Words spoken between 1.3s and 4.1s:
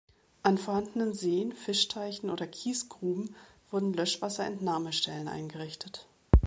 Fischteichen oder Kiesgruben wurden